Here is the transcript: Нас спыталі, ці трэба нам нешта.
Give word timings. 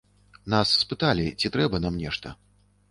Нас 0.53 0.71
спыталі, 0.85 1.27
ці 1.39 1.47
трэба 1.59 1.85
нам 1.87 2.03
нешта. 2.07 2.39